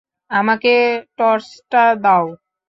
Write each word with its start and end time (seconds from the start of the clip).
আমাকে 0.31 0.73
টর্চটা 1.17 1.83
দাও। 2.03 2.25